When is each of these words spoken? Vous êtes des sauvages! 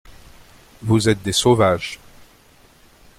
Vous 0.81 1.09
êtes 1.09 1.21
des 1.21 1.31
sauvages! 1.31 1.99